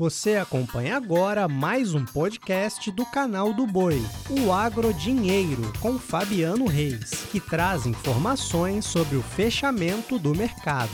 Você 0.00 0.36
acompanha 0.36 0.96
agora 0.96 1.46
mais 1.46 1.92
um 1.92 2.06
podcast 2.06 2.90
do 2.90 3.04
canal 3.04 3.52
do 3.52 3.66
Boi, 3.66 4.00
o 4.30 4.50
Agro 4.50 4.94
Dinheiro, 4.94 5.70
com 5.78 5.98
Fabiano 5.98 6.64
Reis, 6.64 7.26
que 7.30 7.38
traz 7.38 7.84
informações 7.84 8.86
sobre 8.86 9.18
o 9.18 9.22
fechamento 9.22 10.18
do 10.18 10.34
mercado. 10.34 10.88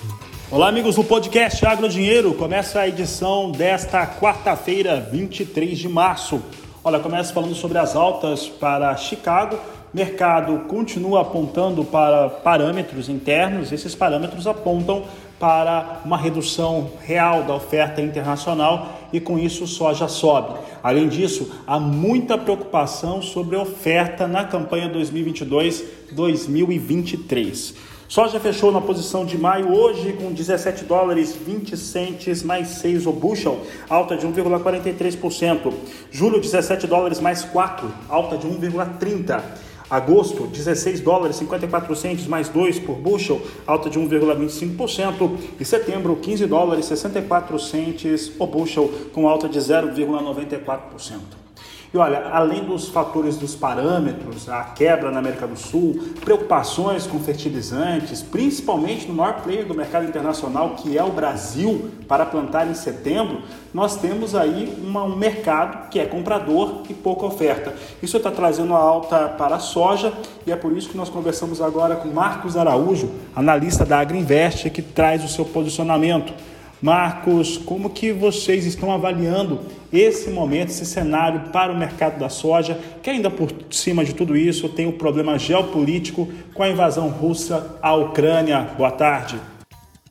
Olá, 0.51 0.71
amigos 0.71 0.97
do 0.97 1.05
podcast 1.05 1.65
Agro 1.65 1.89
Dinheiro. 1.89 2.35
Começa 2.35 2.81
a 2.81 2.89
edição 2.89 3.53
desta 3.53 4.05
quarta-feira, 4.09 4.99
23 4.99 5.79
de 5.79 5.89
março. 5.89 6.43
Olha, 6.83 6.99
começa 6.99 7.33
falando 7.33 7.55
sobre 7.55 7.79
as 7.79 7.95
altas 7.95 8.49
para 8.49 8.97
Chicago. 8.97 9.57
Mercado 9.95 10.67
continua 10.67 11.23
apontando 11.23 11.85
para 11.85 12.29
parâmetros 12.29 13.09
internos. 13.09 13.71
Esses 13.71 13.95
parâmetros 13.95 14.49
apontam 14.49 15.05
para 15.39 16.01
uma 16.05 16.17
redução 16.17 16.91
real 17.03 17.43
da 17.43 17.55
oferta 17.55 18.01
internacional 18.01 18.97
e 19.13 19.21
com 19.21 19.39
isso 19.39 19.65
o 19.65 19.69
soja 19.69 20.09
sobe. 20.09 20.55
Além 20.83 21.09
disso, 21.09 21.53
há 21.67 21.79
muita 21.79 22.39
preocupação 22.39 23.21
sobre 23.21 23.57
a 23.57 23.63
oferta 23.63 24.27
na 24.27 24.45
campanha 24.45 24.91
2022-2023. 24.93 27.75
Soja 28.09 28.39
fechou 28.39 28.71
na 28.71 28.81
posição 28.81 29.27
de 29.27 29.37
maio 29.37 29.75
hoje 29.75 30.13
com 30.13 30.33
17 30.33 30.85
dólares 30.85 31.35
20 31.35 31.77
centes 31.77 32.45
mais 32.45 32.69
6 32.69 33.05
o 33.05 33.13
bushel, 33.13 33.61
alta 33.91 34.17
de 34.17 34.25
1,43%. 34.25 35.75
Julho 36.13 36.41
17 36.41 36.87
dólares 36.87 37.19
mais 37.19 37.45
4, 37.45 37.93
alta 38.09 38.39
de 38.39 38.47
1,30%. 38.47 39.43
Agosto, 39.89 40.47
16 40.49 41.01
dólares 41.01 41.37
54 41.37 41.95
centos 41.95 42.27
mais 42.27 42.49
2 42.49 42.81
por 42.81 42.97
bushel, 42.97 43.41
alta 43.67 43.89
de 43.89 43.99
1,25%. 43.99 45.39
E 45.61 45.65
setembro, 45.65 46.17
15 46.17 46.47
dólares 46.47 46.87
64 46.87 47.59
centos 47.59 48.29
por 48.29 48.49
bushel, 48.49 48.91
com 49.13 49.29
alta 49.29 49.49
de 49.49 49.59
0,94%. 49.59 51.46
E 51.93 51.99
olha, 51.99 52.29
além 52.33 52.65
dos 52.65 52.89
fatores 52.89 53.37
dos 53.37 53.55
parâmetros, 53.55 54.49
a 54.49 54.65
quebra 54.65 55.11
na 55.11 55.19
América 55.19 55.47
do 55.47 55.57
Sul, 55.57 55.99
preocupações 56.21 57.07
com 57.07 57.19
fertilizantes, 57.21 58.23
principalmente 58.23 59.07
no 59.07 59.15
maior 59.15 59.43
player 59.43 59.67
do 59.67 59.75
mercado 59.75 60.07
internacional, 60.07 60.71
que 60.71 60.99
é 60.99 61.03
o 61.03 61.11
Brasil, 61.11 61.91
para 62.09 62.27
plantar 62.27 62.69
em 62.69 62.75
setembro, 62.75 63.43
nós 63.73 63.97
temos 63.97 64.35
aí 64.35 64.77
uma, 64.83 65.05
um 65.05 65.17
mercado 65.17 65.89
que 65.89 65.99
é 65.99 66.05
comprador 66.05 66.83
e 66.89 66.95
pouca 66.95 67.27
oferta. 67.27 67.75
Isso 68.03 68.17
está 68.17 68.31
trazendo 68.31 68.75
a 68.75 68.79
alta 68.79 69.29
para 69.29 69.57
a 69.57 69.61
soja 69.61 70.13
e 70.47 70.53
é 70.53 70.57
por 70.57 70.77
isso 70.77 70.89
que 70.89 70.97
nós 70.97 71.09
conversamos 71.09 71.61
agora 71.61 71.97
com 71.97 72.09
Marcos 72.09 72.57
Araújo, 72.57 73.11
analista 73.35 73.85
da 73.85 74.01
Agriinvest, 74.01 74.71
que 74.71 74.83
traz 74.83 75.25
o 75.25 75.29
seu 75.29 75.45
posicionamento. 75.45 76.33
Marcos, 76.81 77.57
como 77.57 77.91
que 77.91 78.13
vocês 78.13 78.67
estão 78.67 78.93
avaliando 78.93 79.61
esse 79.93 80.29
momento, 80.31 80.71
esse 80.71 80.85
cenário 80.85 81.51
para 81.51 81.73
o 81.73 81.79
mercado 81.79 82.19
da 82.19 82.29
soja, 82.29 82.79
que 83.03 83.09
ainda 83.09 83.31
por 83.31 83.51
cima 83.71 84.05
de 84.05 84.15
tudo 84.15 84.37
isso 84.37 84.69
tem 84.69 84.87
o 84.87 84.91
um 84.91 84.99
problema 84.99 85.39
geopolítico 85.39 86.29
com 86.53 86.63
a 86.63 86.69
invasão 86.69 87.09
russa 87.09 87.79
à 87.81 87.95
Ucrânia? 87.95 88.61
Boa 88.77 88.91
tarde. 88.91 89.41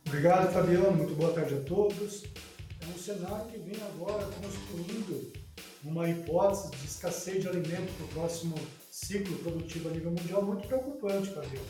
Obrigado, 0.07 0.51
Fabiano. 0.51 0.91
Muito 0.91 1.13
boa 1.13 1.31
tarde 1.31 1.55
a 1.55 1.59
todos. 1.59 2.23
É 2.81 2.85
um 2.93 2.97
cenário 2.97 3.45
que 3.51 3.57
vem 3.59 3.77
agora 3.93 4.25
construindo 4.41 5.31
uma 5.83 6.09
hipótese 6.09 6.71
de 6.71 6.85
escassez 6.85 7.41
de 7.41 7.47
alimento 7.47 7.91
para 7.97 8.05
o 8.05 8.07
próximo 8.21 8.55
ciclo 8.89 9.37
produtivo 9.37 9.89
a 9.89 9.91
nível 9.91 10.11
mundial 10.11 10.41
muito 10.43 10.67
preocupante, 10.67 11.29
Fabiano. 11.29 11.65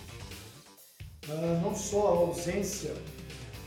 Uh, 1.28 1.62
não 1.62 1.76
só 1.76 2.08
a 2.08 2.12
ausência 2.12 2.94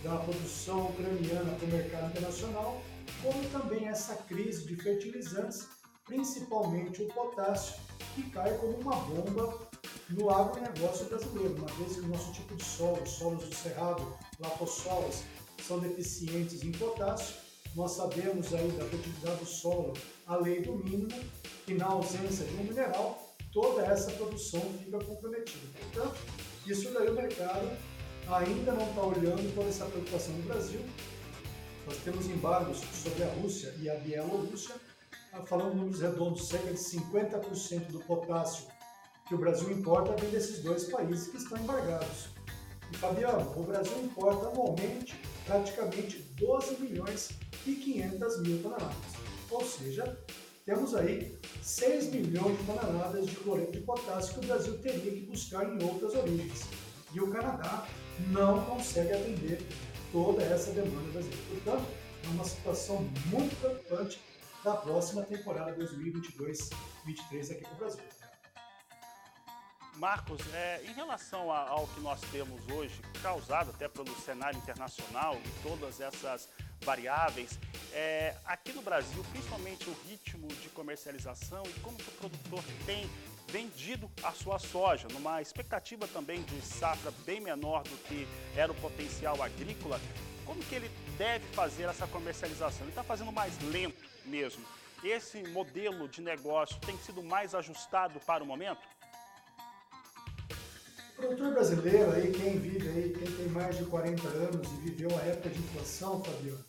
da 0.03 0.17
produção 0.17 0.91
ucraniana 0.91 1.55
para 1.55 1.67
o 1.67 1.71
mercado 1.71 2.11
internacional, 2.11 2.83
como 3.23 3.49
também 3.51 3.89
essa 3.89 4.15
crise 4.15 4.67
de 4.67 4.77
fertilizantes, 4.77 5.67
principalmente 6.05 7.03
o 7.03 7.09
potássio, 7.09 7.75
que 8.15 8.31
cai 8.31 8.57
como 8.59 8.79
uma 8.79 8.97
bomba 8.97 9.69
no 10.11 10.31
agronegócio 10.31 11.07
brasileiro, 11.07 11.55
uma 11.57 11.67
vez 11.67 11.95
que 11.95 12.01
o 12.01 12.09
nosso 12.09 12.33
tipo 12.33 12.57
de 12.57 12.65
solo, 12.65 13.05
solos 13.07 13.45
do 13.45 13.55
cerrado, 13.55 14.17
latossolas, 14.41 15.23
são 15.67 15.79
deficientes 15.81 16.63
em 16.63 16.73
potássio, 16.73 17.35
nós 17.75 17.93
sabemos 17.93 18.55
aí 18.55 18.69
da 18.73 18.85
fertilidade 18.87 19.37
do 19.37 19.47
solo 19.47 19.93
a 20.27 20.37
lei 20.37 20.63
do 20.63 20.77
mínimo, 20.77 21.21
e 21.67 21.75
na 21.75 21.87
ausência 21.87 22.47
de 22.47 22.55
um 22.55 22.65
mineral, 22.65 23.37
toda 23.53 23.83
essa 23.83 24.11
produção 24.13 24.61
fica 24.83 24.99
comprometida. 25.05 25.67
Portanto, 25.79 26.19
isso 26.67 26.91
daí 26.93 27.09
o 27.11 27.15
mercado 27.15 27.69
ainda 28.31 28.73
não 28.73 28.89
está 28.89 29.03
olhando 29.03 29.55
toda 29.55 29.69
essa 29.69 29.85
preocupação 29.87 30.35
no 30.35 30.43
Brasil. 30.43 30.81
Nós 31.87 31.97
temos 31.99 32.27
embargos 32.27 32.79
sobre 32.93 33.25
a 33.25 33.33
Rússia 33.35 33.75
e 33.81 33.89
a 33.89 33.95
Bielorrússia, 33.95 34.75
ah, 35.33 35.43
falando 35.47 35.75
números 35.75 36.01
redondos, 36.01 36.49
cerca 36.49 36.73
de 36.73 36.79
50% 36.79 37.87
do 37.91 38.01
potássio 38.01 38.67
que 39.27 39.35
o 39.35 39.39
Brasil 39.39 39.71
importa 39.71 40.17
vem 40.17 40.31
desses 40.31 40.63
dois 40.63 40.85
países 40.85 41.29
que 41.29 41.37
estão 41.37 41.59
embargados. 41.59 42.29
E 42.91 42.97
Fabiano, 42.97 43.53
o 43.57 43.63
Brasil 43.63 43.99
importa 44.03 44.49
anualmente 44.49 45.15
praticamente 45.45 46.19
12 46.39 46.81
milhões 46.81 47.31
e 47.67 47.75
500 47.75 48.43
mil 48.43 48.63
toneladas. 48.63 48.97
Ou 49.51 49.65
seja, 49.65 50.19
temos 50.65 50.95
aí 50.95 51.39
6 51.63 52.11
milhões 52.11 52.59
de 52.59 52.65
toneladas 52.65 53.27
de 53.27 53.37
cloreto 53.37 53.73
de 53.73 53.81
potássio 53.81 54.35
que 54.35 54.41
o 54.41 54.49
Brasil 54.49 54.79
teria 54.79 55.13
que 55.13 55.27
buscar 55.27 55.65
em 55.65 55.83
outras 55.83 56.15
origens. 56.15 56.67
E 57.13 57.21
o 57.21 57.31
Canadá 57.31 57.87
não 58.31 58.65
consegue 58.65 59.13
atender 59.13 59.67
toda 60.13 60.43
essa 60.43 60.73
demanda 60.73 61.11
brasileira. 61.13 61.43
Portanto, 61.49 61.87
é 62.25 62.29
uma 62.29 62.45
situação 62.45 63.03
muito 63.27 63.59
preocupante 63.61 64.21
da 64.65 64.75
próxima 64.75 65.23
temporada 65.23 65.75
2022-23 65.77 67.53
aqui 67.53 67.67
no 67.71 67.77
Brasil. 67.77 68.05
Marcos, 69.99 70.41
é, 70.55 70.81
em 70.85 70.93
relação 70.93 71.51
a, 71.51 71.69
ao 71.69 71.87
que 71.89 72.01
nós 72.01 72.21
temos 72.31 72.61
hoje, 72.69 73.01
causado 73.21 73.71
até 73.71 73.89
pelo 73.89 74.15
cenário 74.21 74.57
internacional 74.57 75.35
e 75.35 75.63
todas 75.63 76.01
essas 76.01 76.49
variáveis, 76.83 77.59
é, 77.93 78.37
aqui 78.45 78.73
no 78.73 78.81
Brasil, 78.81 79.25
principalmente 79.33 79.91
o 79.91 79.97
ritmo 80.09 80.47
de 80.47 80.69
comercialização 80.69 81.65
e 81.67 81.81
como 81.81 81.97
que 81.97 82.09
o 82.09 82.13
produtor 82.13 82.63
tem 82.87 83.11
vendido 83.51 84.11
a 84.23 84.33
sua 84.33 84.59
soja, 84.59 85.09
numa 85.13 85.41
expectativa 85.41 86.07
também 86.09 86.43
de 86.43 86.61
safra 86.61 87.11
bem 87.25 87.41
menor 87.41 87.83
do 87.83 87.97
que 88.05 88.27
era 88.55 88.71
o 88.71 88.75
potencial 88.75 89.43
agrícola, 89.43 90.01
como 90.45 90.63
que 90.63 90.75
ele 90.75 90.91
deve 91.17 91.45
fazer 91.49 91.85
essa 91.85 92.07
comercialização? 92.07 92.83
Ele 92.83 92.91
está 92.91 93.03
fazendo 93.03 93.33
mais 93.33 93.59
lento 93.71 94.03
mesmo. 94.25 94.65
Esse 95.03 95.43
modelo 95.49 96.09
de 96.09 96.21
negócio 96.21 96.79
tem 96.81 96.97
sido 96.99 97.23
mais 97.23 97.55
ajustado 97.55 98.19
para 98.21 98.43
o 98.43 98.47
momento? 98.47 98.81
O 101.13 101.21
produtor 101.21 101.53
brasileiro, 101.53 102.13
aí, 102.13 102.33
quem 102.33 102.59
vive 102.59 102.89
aí, 102.89 103.13
quem 103.13 103.31
tem 103.31 103.49
mais 103.49 103.77
de 103.77 103.85
40 103.85 104.29
anos 104.29 104.69
e 104.73 104.91
viveu 104.91 105.11
a 105.19 105.23
época 105.23 105.51
de 105.51 105.59
inflação, 105.59 106.23
Fabiano, 106.23 106.65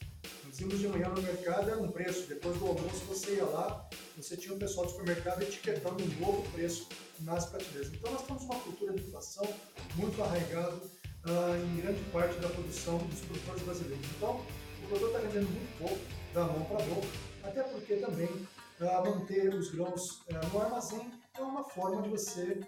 nós 0.59 0.73
íamos 0.73 0.79
de 0.79 0.87
manhã 0.87 1.09
no 1.09 1.21
mercado, 1.21 1.69
era 1.69 1.79
um 1.79 1.89
preço. 1.89 2.27
Depois 2.27 2.57
do 2.57 2.67
almoço, 2.67 3.05
você 3.05 3.35
ia 3.35 3.45
lá, 3.45 3.87
você 4.17 4.35
tinha 4.35 4.53
um 4.53 4.59
pessoal 4.59 4.85
do 4.85 4.91
supermercado 4.91 5.41
etiquetando 5.41 6.03
um 6.03 6.19
novo 6.19 6.43
preço 6.51 6.87
nas 7.21 7.45
prateleiras. 7.45 7.93
Então, 7.93 8.11
nós 8.11 8.23
temos 8.23 8.43
uma 8.43 8.59
cultura 8.59 8.93
de 8.93 9.01
inflação 9.01 9.47
muito 9.95 10.21
arraigada 10.21 10.75
uh, 10.75 11.55
em 11.63 11.81
grande 11.81 12.03
parte 12.11 12.37
da 12.39 12.49
produção 12.49 12.97
dos 12.97 13.21
produtores 13.21 13.63
brasileiros. 13.63 14.05
Então, 14.17 14.41
o 14.83 14.87
produtor 14.87 15.09
está 15.09 15.19
vendendo 15.19 15.49
muito 15.49 15.77
pouco, 15.77 15.99
da 16.33 16.43
mão 16.43 16.65
para 16.65 16.83
a 16.83 16.87
boca, 16.87 17.07
até 17.43 17.63
porque 17.63 17.95
também 17.95 18.27
uh, 18.27 19.05
manter 19.05 19.53
os 19.53 19.71
grãos 19.71 20.21
uh, 20.21 20.53
no 20.53 20.61
armazém 20.61 21.11
é 21.37 21.41
uma 21.41 21.63
forma 21.63 22.01
de 22.01 22.09
você 22.09 22.59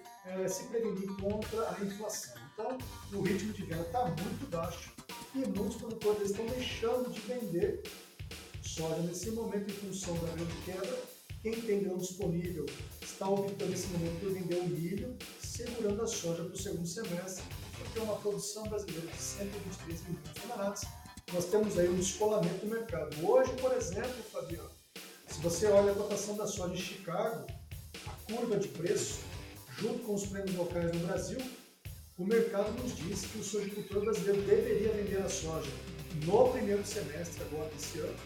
se 0.47 0.63
prevenir 0.67 1.09
contra 1.17 1.71
a 1.71 1.83
inflação. 1.83 2.35
Então, 2.53 2.77
o 3.11 3.21
ritmo 3.21 3.51
de 3.51 3.63
venda 3.63 3.81
está 3.81 4.05
muito 4.05 4.49
baixo 4.49 4.93
e 5.33 5.39
muitos 5.39 5.77
produtores 5.77 6.31
estão 6.31 6.45
deixando 6.45 7.09
de 7.09 7.19
vender 7.21 7.83
soja 8.61 9.01
nesse 9.03 9.31
momento 9.31 9.69
em 9.69 9.73
função 9.73 10.13
da 10.15 10.27
grande 10.33 10.53
queda. 10.65 10.99
Quem 11.41 11.59
tem 11.61 11.83
grão 11.83 11.97
disponível 11.97 12.65
está 13.01 13.27
optando 13.27 13.71
nesse 13.71 13.87
momento 13.87 14.19
por 14.19 14.33
vender 14.33 14.55
o 14.57 14.67
milho, 14.67 15.17
segurando 15.41 16.01
a 16.01 16.07
soja 16.07 16.43
para 16.43 16.53
o 16.53 16.57
segundo 16.57 16.87
semestre, 16.87 17.43
porque 17.77 17.99
é 17.99 18.01
uma 18.03 18.15
produção 18.17 18.63
brasileira 18.63 19.07
de 19.07 19.17
123 19.17 20.01
milhões 20.03 20.23
de 20.23 20.41
toneladas. 20.41 20.81
Nós 21.33 21.45
temos 21.45 21.79
aí 21.79 21.89
um 21.89 21.95
descolamento 21.95 22.65
do 22.65 22.67
mercado. 22.67 23.25
Hoje, 23.25 23.51
por 23.53 23.73
exemplo, 23.73 24.23
Fabiano, 24.31 24.69
se 25.27 25.39
você 25.39 25.67
olha 25.67 25.93
a 25.93 25.95
cotação 25.95 26.35
da 26.35 26.45
soja 26.45 26.73
em 26.73 26.77
Chicago, 26.77 27.47
a 28.05 28.33
curva 28.33 28.57
de 28.57 28.67
preço, 28.67 29.21
junto 29.79 29.99
com 29.99 30.13
os 30.13 30.25
prêmios 30.25 30.55
locais 30.55 30.91
no 30.91 31.07
Brasil, 31.07 31.39
o 32.17 32.25
mercado 32.25 32.71
nos 32.81 32.95
diz 32.95 33.25
que 33.25 33.39
o 33.39 33.43
sojicultor 33.43 34.01
brasileiro 34.01 34.41
deveria 34.43 34.91
vender 34.91 35.21
a 35.21 35.29
soja 35.29 35.71
no 36.25 36.49
primeiro 36.49 36.85
semestre 36.85 37.43
agora 37.43 37.69
desse 37.69 37.99
ano, 37.99 38.19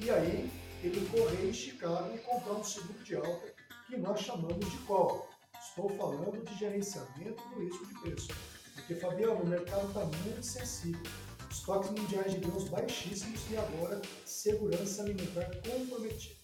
e 0.00 0.10
aí 0.10 0.50
ele 0.82 1.08
correr 1.10 1.48
em 1.48 1.52
Chicago 1.52 2.14
e 2.14 2.18
comprar 2.18 2.54
um 2.54 2.64
seguro 2.64 3.02
de 3.02 3.16
alta 3.16 3.54
que 3.86 3.96
nós 3.96 4.20
chamamos 4.20 4.70
de 4.70 4.78
qual? 4.78 5.28
Estou 5.60 5.88
falando 5.96 6.44
de 6.44 6.58
gerenciamento 6.58 7.42
do 7.48 7.60
risco 7.60 7.86
de 7.86 8.00
preço. 8.00 8.28
Porque, 8.74 8.94
Fabiano, 8.94 9.42
o 9.42 9.46
mercado 9.46 9.88
está 9.88 10.04
muito 10.04 10.42
sensível. 10.42 11.02
estoques 11.50 11.90
mundiais 11.90 12.32
de 12.32 12.40
grãos 12.40 12.68
baixíssimos 12.68 13.40
e 13.50 13.56
agora 13.56 14.00
segurança 14.24 15.02
alimentar 15.02 15.50
comprometida. 15.66 16.36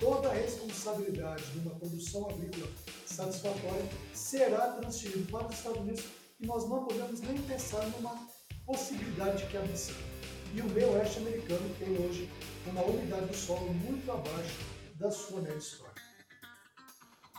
Toda 0.00 0.28
a 0.28 0.32
responsabilidade 0.32 1.44
de 1.52 1.58
uma 1.58 1.74
produção 1.74 2.28
agrícola 2.30 2.68
satisfatória 3.06 3.88
será 4.14 4.72
transferida 4.72 5.30
para 5.30 5.48
os 5.48 5.54
Estados 5.54 5.80
Unidos 5.80 6.04
e 6.40 6.46
nós 6.46 6.68
não 6.68 6.84
podemos 6.84 7.20
nem 7.20 7.40
pensar 7.42 7.84
numa 7.90 8.14
possibilidade 8.64 9.38
de 9.38 9.50
que 9.50 9.56
avançar. 9.56 9.96
E 10.54 10.60
o 10.60 10.66
meio 10.66 10.92
oeste 10.92 11.18
americano 11.18 11.74
tem 11.78 11.96
hoje 11.98 12.30
uma 12.66 12.82
umidade 12.82 13.26
do 13.26 13.36
solo 13.36 13.72
muito 13.72 14.10
abaixo 14.10 14.58
da 14.94 15.10
sua 15.10 15.40
média 15.40 15.58
histórica. 15.58 16.02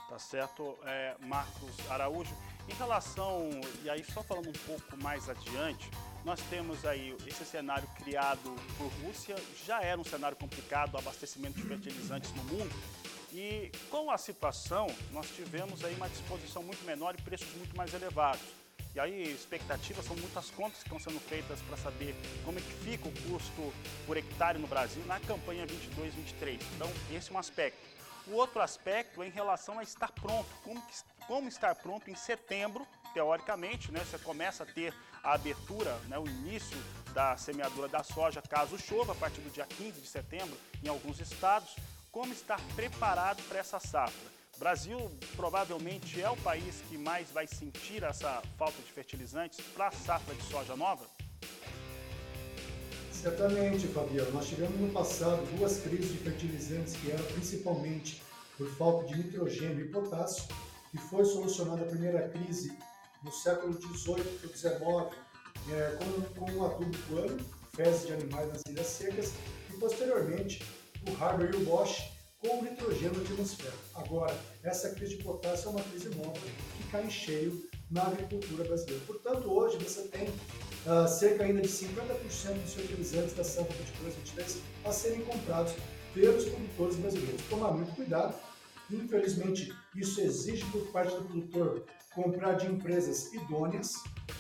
Tá 0.10 0.20
certo, 0.20 0.78
é, 0.86 1.16
Marcos 1.20 1.76
Araújo. 1.90 2.36
Em 2.68 2.74
relação, 2.74 3.50
e 3.84 3.90
aí 3.90 4.04
só 4.04 4.24
falando 4.24 4.50
um 4.50 4.66
pouco 4.66 4.98
mais 4.98 5.30
adiante, 5.30 5.90
nós 6.26 6.40
temos 6.50 6.86
aí 6.86 7.16
esse 7.26 7.46
cenário 7.46 7.88
criado 7.96 8.56
por 8.78 8.88
Rússia, 9.06 9.36
já 9.66 9.82
era 9.82 10.00
um 10.00 10.04
cenário 10.04 10.36
complicado, 10.38 10.94
o 10.94 10.98
abastecimento 10.98 11.56
de 11.56 11.64
fertilizantes 11.64 12.34
no 12.34 12.44
mundo, 12.44 12.74
e 13.32 13.72
com 13.90 14.10
a 14.10 14.18
situação, 14.18 14.88
nós 15.12 15.30
tivemos 15.30 15.84
aí 15.84 15.96
uma 15.96 16.10
disposição 16.10 16.64
muito 16.64 16.84
menor 16.86 17.16
e 17.18 17.22
preços 17.22 17.54
muito 17.56 17.76
mais 17.76 17.94
elevados. 17.94 18.67
E 18.98 19.00
aí, 19.00 19.32
expectativas, 19.32 20.04
são 20.06 20.16
muitas 20.16 20.50
contas 20.50 20.80
que 20.80 20.86
estão 20.86 21.00
sendo 21.00 21.20
feitas 21.20 21.62
para 21.62 21.78
saber 21.78 22.16
como 22.44 22.58
é 22.58 22.62
que 22.64 22.74
fica 22.84 23.08
o 23.08 23.12
custo 23.30 23.72
por 24.08 24.18
hectare 24.18 24.58
no 24.58 24.66
Brasil 24.66 25.06
na 25.06 25.20
campanha 25.20 25.68
22-23. 25.68 26.60
Então, 26.76 26.92
esse 27.12 27.30
é 27.30 27.36
um 27.36 27.38
aspecto. 27.38 27.78
O 28.26 28.32
outro 28.32 28.60
aspecto 28.60 29.22
é 29.22 29.28
em 29.28 29.30
relação 29.30 29.78
a 29.78 29.84
estar 29.84 30.12
pronto. 30.14 30.50
Como, 30.64 30.84
como 31.28 31.48
estar 31.48 31.76
pronto 31.76 32.10
em 32.10 32.16
setembro, 32.16 32.88
teoricamente, 33.14 33.92
né, 33.92 34.00
você 34.04 34.18
começa 34.18 34.64
a 34.64 34.66
ter 34.66 34.92
a 35.24 35.34
abertura, 35.34 35.94
né, 36.08 36.18
o 36.18 36.28
início 36.28 36.76
da 37.14 37.38
semeadura 37.38 37.88
da 37.88 38.02
soja, 38.02 38.42
caso 38.42 38.80
chova, 38.80 39.12
a 39.12 39.16
partir 39.16 39.42
do 39.42 39.52
dia 39.52 39.68
15 39.68 40.02
de 40.02 40.08
setembro, 40.08 40.58
em 40.84 40.88
alguns 40.88 41.20
estados. 41.20 41.76
Como 42.12 42.34
estar 42.34 42.60
preparado 42.76 43.44
para 43.44 43.60
essa 43.60 43.80
safra? 43.80 44.38
Brasil 44.59 45.12
provavelmente 45.36 46.19
é 46.19 46.30
o 46.30 46.38
país 46.38 46.81
que 46.89 46.98
mais 46.98 47.30
vai 47.30 47.45
sentir 47.45 48.04
essa 48.04 48.42
falta 48.57 48.81
de 48.81 48.92
fertilizantes 48.92 49.59
para 49.75 49.88
a 49.88 49.92
safra 49.92 50.33
de 50.33 50.44
soja 50.44 50.75
nova? 50.75 51.06
Certamente, 53.12 53.88
Fabiano. 53.88 54.31
Nós 54.31 54.48
tivemos 54.48 54.80
no 54.80 54.89
passado 54.89 55.44
duas 55.57 55.80
crises 55.80 56.12
de 56.12 56.18
fertilizantes 56.18 56.95
que 56.95 57.12
eram 57.12 57.24
principalmente 57.25 58.21
por 58.57 58.68
falta 58.75 59.07
de 59.07 59.18
nitrogênio 59.24 59.86
e 59.86 59.89
potássio, 59.89 60.48
que 60.89 60.98
foi 60.98 61.24
solucionada 61.24 61.83
a 61.83 61.88
primeira 61.88 62.27
crise 62.30 62.75
no 63.24 63.31
século 63.31 63.74
XVIII 63.74 64.24
para 64.24 64.50
XIX, 64.56 65.15
é, 65.71 65.98
com, 65.98 66.45
com 66.45 66.51
o 66.53 66.65
adubo 66.65 66.98
plano, 67.07 67.38
fezes 67.75 68.07
de 68.07 68.13
animais 68.13 68.48
nas 68.50 68.62
ilhas 68.68 68.88
secas, 68.88 69.33
e 69.69 69.77
posteriormente 69.77 70.63
o 71.07 71.24
Haber 71.24 71.53
e 71.53 71.57
o 71.57 71.65
Bosch 71.65 72.17
com 72.48 72.60
o 72.60 72.64
nitrogênio 72.64 73.14
na 73.14 73.22
atmosfera. 73.22 73.74
Agora, 73.94 74.36
essa 74.64 74.90
crise 74.92 75.18
de 75.18 75.24
potássio 75.24 75.68
é 75.68 75.72
uma 75.72 75.84
crise 75.84 76.10
nova 76.10 76.32
que 76.32 76.84
cai 76.90 77.06
em 77.06 77.10
cheio 77.10 77.68
na 77.92 78.04
agricultura 78.04 78.64
brasileira. 78.64 79.04
Portanto, 79.06 79.52
hoje 79.52 79.78
você 79.78 80.04
tem 80.04 80.30
uh, 80.30 81.08
cerca 81.08 81.44
ainda 81.44 81.62
de 81.62 81.68
50% 81.68 82.62
dos 82.64 82.74
fertilizantes 82.74 83.34
da 83.34 83.44
safra 83.44 83.76
22-23 84.38 84.60
a 84.86 84.92
serem 84.94 85.22
comprados 85.22 85.74
pelos 86.14 86.46
produtores 86.46 86.96
brasileiros. 86.96 87.42
Tomar 87.50 87.72
muito 87.72 87.94
cuidado. 87.94 88.34
Infelizmente, 88.90 89.74
isso 89.96 90.22
exige 90.22 90.64
por 90.72 90.88
parte 90.94 91.14
do 91.14 91.26
produtor 91.26 91.86
comprar 92.16 92.54
de 92.54 92.68
empresas 92.68 93.34
idôneas, 93.34 93.94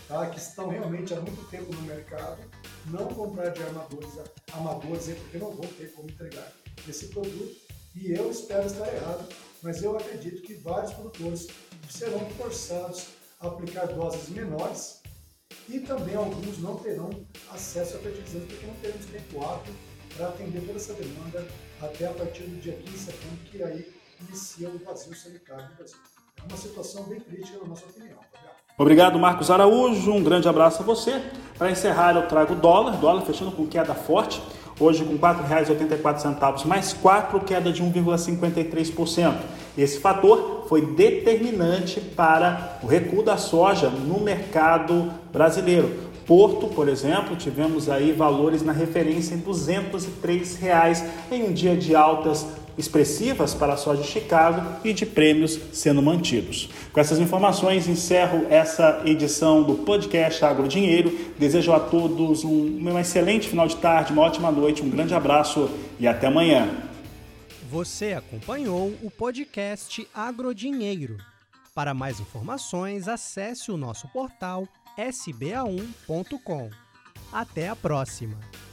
tá? 0.07 0.29
que 0.29 0.39
estão 0.39 0.69
realmente 0.69 1.13
há 1.13 1.19
muito 1.19 1.47
tempo 1.49 1.71
no 1.73 1.81
mercado, 1.81 2.41
não 2.85 3.07
comprar 3.07 3.49
de 3.49 3.61
armadores 3.61 4.09
amadores, 4.53 5.05
porque 5.19 5.37
não 5.37 5.51
vão 5.51 5.67
ter 5.73 5.91
como 5.91 6.09
entregar 6.09 6.53
esse 6.87 7.07
produto. 7.07 7.66
E 7.99 8.13
eu 8.13 8.29
espero 8.29 8.67
estar 8.67 8.87
errado, 8.93 9.27
mas 9.63 9.81
eu 9.81 9.97
acredito 9.97 10.43
que 10.43 10.53
vários 10.53 10.93
produtores 10.93 11.47
serão 11.89 12.19
forçados 12.31 13.07
a 13.39 13.47
aplicar 13.47 13.87
doses 13.87 14.29
menores 14.29 15.01
e 15.67 15.79
também 15.79 16.15
alguns 16.15 16.59
não 16.59 16.75
terão 16.75 17.09
acesso 17.51 17.97
a 17.97 17.99
fertilizantes 17.99 18.47
porque 18.49 18.67
não 18.67 18.75
teremos 18.75 19.05
tempo 19.07 19.43
hábil 19.43 19.73
para 20.15 20.27
atender 20.27 20.61
toda 20.61 20.77
essa 20.77 20.93
demanda 20.93 21.47
até 21.81 22.07
a 22.07 22.11
partir 22.11 22.43
do 22.43 22.61
dia 22.61 22.73
15 22.73 22.91
de 22.91 22.99
setembro, 22.99 23.37
que 23.51 23.63
aí 23.63 23.93
inicia 24.27 24.69
o 24.69 24.77
vazio 24.77 25.15
sanitário 25.15 25.67
no 25.69 25.75
Brasil. 25.75 25.97
É 26.37 26.47
uma 26.47 26.57
situação 26.57 27.03
bem 27.03 27.19
crítica, 27.19 27.57
na 27.57 27.65
nossa 27.65 27.85
opinião. 27.85 28.17
Tá 28.31 28.55
Obrigado, 28.77 29.17
Marcos 29.17 29.49
Araújo. 29.49 30.13
Um 30.13 30.23
grande 30.23 30.47
abraço 30.47 30.83
a 30.83 30.85
você. 30.85 31.19
Para 31.57 31.71
encerrar, 31.71 32.15
eu 32.15 32.27
trago 32.27 32.53
o 32.53 32.55
dólar, 32.55 32.95
dólar 32.97 33.23
fechando 33.23 33.51
com 33.51 33.67
queda 33.67 33.95
forte. 33.95 34.39
Hoje 34.79 35.03
com 35.03 35.13
R$ 35.13 35.19
4,84 35.19 36.65
mais 36.65 36.93
4, 36.93 37.39
queda 37.39 37.71
de 37.71 37.83
1,53%. 37.83 39.33
Esse 39.75 39.99
fator 39.99 40.65
foi 40.69 40.85
determinante 40.85 41.99
para 41.99 42.77
o 42.83 42.87
recuo 42.87 43.23
da 43.23 43.37
soja 43.37 43.89
no 43.89 44.19
mercado 44.19 45.11
brasileiro. 45.33 46.07
Porto, 46.27 46.67
por 46.67 46.89
exemplo, 46.89 47.35
tivemos 47.35 47.89
aí 47.89 48.11
valores 48.11 48.61
na 48.61 48.73
referência 48.73 49.33
em 49.33 49.39
203 49.39 50.57
reais 50.57 51.03
em 51.31 51.43
um 51.43 51.53
dia 51.53 51.75
de 51.75 51.95
altas 51.95 52.45
expressivas 52.77 53.53
para 53.53 53.73
a 53.73 53.77
soja 53.77 54.01
de 54.01 54.07
Chicago 54.07 54.79
e 54.83 54.93
de 54.93 55.05
prêmios 55.05 55.59
sendo 55.73 56.01
mantidos. 56.01 56.69
Com 56.93 56.99
essas 56.99 57.19
informações, 57.19 57.87
encerro 57.87 58.45
essa 58.49 59.01
edição 59.05 59.63
do 59.63 59.75
podcast 59.75 60.43
Agro 60.45 60.67
Dinheiro. 60.67 61.11
Desejo 61.37 61.73
a 61.73 61.79
todos 61.79 62.43
um, 62.43 62.49
um 62.49 62.99
excelente 62.99 63.47
final 63.47 63.67
de 63.67 63.77
tarde, 63.77 64.13
uma 64.13 64.21
ótima 64.21 64.51
noite, 64.51 64.83
um 64.83 64.89
grande 64.89 65.13
abraço 65.13 65.69
e 65.99 66.07
até 66.07 66.27
amanhã. 66.27 66.69
Você 67.69 68.13
acompanhou 68.13 68.93
o 69.03 69.11
podcast 69.11 70.07
Agrodinheiro. 70.13 71.17
Para 71.75 71.93
mais 71.93 72.19
informações, 72.19 73.07
acesse 73.07 73.71
o 73.71 73.77
nosso 73.77 74.07
portal 74.07 74.67
sba1.com. 74.97 76.69
Até 77.31 77.69
a 77.69 77.75
próxima! 77.75 78.66